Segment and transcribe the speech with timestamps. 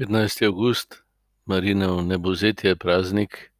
[0.00, 0.46] 15.
[0.46, 1.02] august,
[1.44, 3.52] Marinov nebozetje praznik.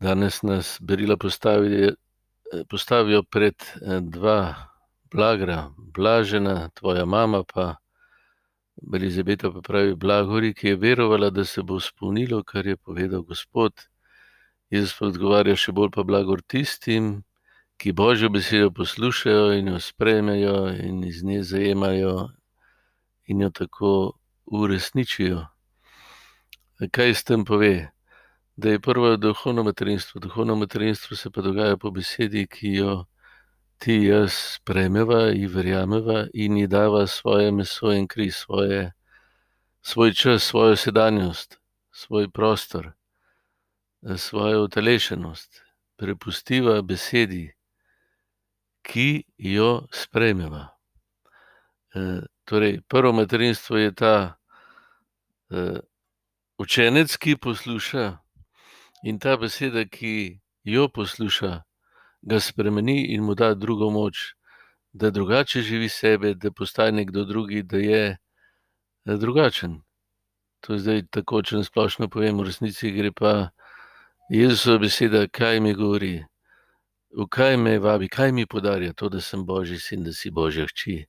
[0.00, 1.94] Danes nas berila postavijo,
[2.70, 3.54] postavijo pred
[4.00, 4.54] dva
[5.10, 7.74] blagra, blažena tvoja mama, pa
[8.94, 13.72] Elizabeta pa pravi: Blagori, ki je verovala, da se bo spomnilo, kar je povedal Gospod.
[14.70, 17.24] Jezus pa odgovarja: Še bolj pa blagor tistim,
[17.82, 22.28] ki Božjo besedo poslušajo in jo sprejmejo in iz nje zajemajo
[23.26, 23.90] in jo tako
[24.46, 25.46] uresničijo.
[26.90, 27.90] Kaj s tem pove?
[28.56, 30.20] Da je prvo duhovno materinstvo.
[30.20, 33.04] Duhovno materinstvo se pa dogaja po besedi, ki jo
[33.78, 38.92] ti jaz sprejmeva in verjameva in ji dava svoje meso in kri, svoje,
[39.82, 41.58] svoj čas, svojo sedanjost,
[41.92, 42.92] svoj prostor,
[44.16, 45.62] svojo utelešenost.
[45.96, 47.52] Prepustiva besedi,
[48.82, 50.68] ki jo sprejmeva.
[52.46, 54.38] Torej, prvo materinstvo je ta
[56.58, 58.18] učenec, ki posluša,
[59.02, 61.50] in ta beseda, ki jo posluša,
[62.22, 64.36] ga spremeni in mu da drugo moč,
[64.92, 68.16] da drugače živi sebe, da postane nekdo drugi, da je
[69.04, 69.82] drugačen.
[70.60, 73.50] To je zdaj tako, če na splošno povem, v resnici gre pa
[74.30, 76.14] Jezusova beseda, kaj mi govori,
[77.10, 80.70] v kaj me vabi, kaj mi podarja to, da sem Božji sin, da si Božja
[80.70, 81.06] hči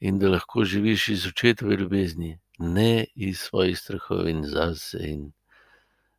[0.00, 5.32] in da lahko živiš iz očetove ljubezni, ne iz svojih strahov in zase in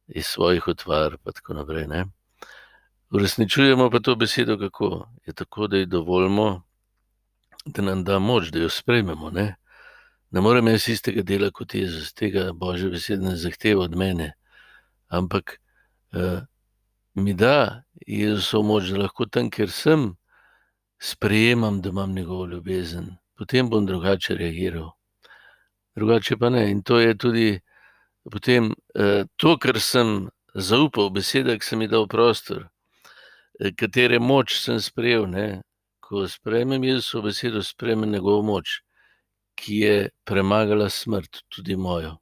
[0.08, 1.88] iz svojih utvar, pa tako naprej.
[1.88, 2.06] Ne?
[3.10, 5.10] Uresničujemo pa to besedo kako?
[5.26, 6.64] Je tako, da ji dovolimo,
[7.66, 9.30] da nam da moč, da jo sprejmemo.
[9.30, 9.56] Ne,
[10.32, 14.34] ne morem jaz istega dela kot Jezus, tega Božje besede ne zahteva od mene,
[15.08, 15.60] ampak
[16.14, 16.42] uh,
[17.14, 20.10] mi da Jezusovo moč, da lahko tam, kjer sem,
[21.00, 24.92] sprejemam, da imam njegovo ljubezen, potem bom drugače reagiral.
[25.96, 26.72] Drugače pa ne.
[26.72, 27.60] In to je tudi
[28.32, 32.68] potem uh, to, kar sem zaupal, beseda, ki sem ji dal prostor,
[33.78, 35.28] katere moč sem sprejel.
[35.30, 35.48] Ne?
[36.04, 38.80] Ko sprejmem Jezusovo besedo, sprejmem njegovo moč,
[39.58, 39.96] ki je
[40.26, 42.18] premagala smrt, tudi mojo.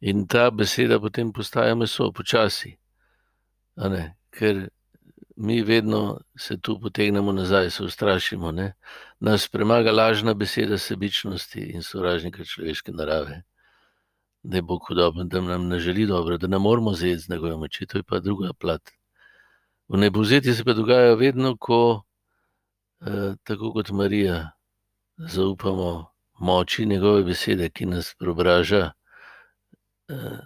[0.00, 2.76] In ta beseda potem postaja meso, počasi.
[4.30, 4.68] Ker
[5.40, 8.52] mi vedno se tu potegnemo nazaj, se ustrašimo.
[8.52, 8.74] Ne?
[9.20, 13.42] Nas premaga lažna beseda sebičnosti in sovražnika človeške narave.
[14.42, 17.56] Da je Bog hudoben, da nam ne želi dobro, da ne moramo zjeti z njegove
[17.56, 18.90] moči, to je pa druga plat.
[19.88, 22.02] V nebozeti se pa dogaja vedno, ko,
[23.00, 24.50] eh, tako kot Marija,
[25.16, 26.06] zaupamo
[26.38, 28.90] moči njegove besede, ki nas preobraža,
[30.08, 30.38] eh,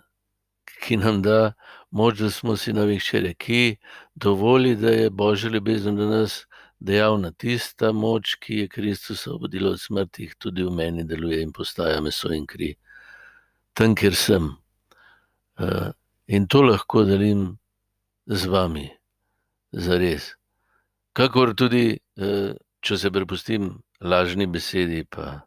[0.83, 1.53] ki nam da
[1.91, 3.77] moč, da smo sinovi hčere, ki
[4.15, 6.47] dovoli, da je Božja ljubezen do nas
[6.81, 7.31] dejavna.
[7.33, 12.33] Tista moč, ki je Kristus obudila od smrti, tudi v meni deluje in postaja meso
[12.35, 12.75] in kri.
[13.73, 14.51] Tam, kjer sem.
[16.27, 17.59] In to lahko delim
[18.27, 18.89] z vami,
[19.73, 20.33] za res.
[21.13, 22.01] Kakor tudi,
[22.83, 25.45] če se prepustim lažni besedi, pa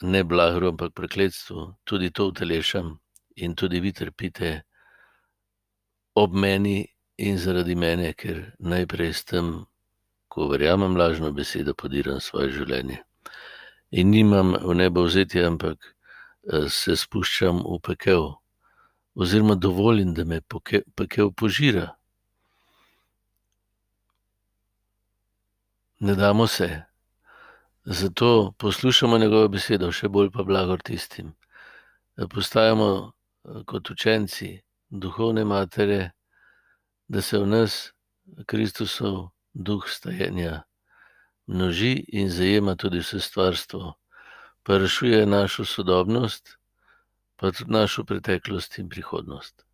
[0.00, 2.96] ne blagru, ampak prekletstvu, tudi to utelešam
[3.40, 4.62] in tudi vi trpite
[6.14, 6.86] ob meni
[7.20, 9.52] in zaradi mene, ker najprej s tem,
[10.28, 13.00] ko verjamem lažno besedo, podiram svoje življenje.
[13.90, 15.82] In nimam v nebo vzeti, ampak
[16.70, 18.28] se spuščam v pekel,
[19.14, 20.40] oziroma dovolim, da me
[20.96, 21.90] pekel požira.
[26.00, 26.70] Ne damo se.
[27.84, 31.34] Zato poslušamo njegovo besedo, še bolj pa blagor tistim.
[32.16, 33.12] Postajamo
[33.66, 36.10] kot učenci duhovne matere,
[37.08, 37.92] da se v nas
[38.46, 40.62] Kristusov duh stajenja
[41.46, 43.94] množi in zajema tudi vse stvarstvo,
[44.62, 46.56] pa rešuje našo sodobnost,
[47.36, 49.64] pa tudi našo preteklost in prihodnost.